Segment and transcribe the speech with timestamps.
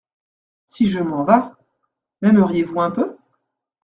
[0.65, 1.55] Si je m’en vas…
[2.21, 3.15] m’aimeriez-vous un peu?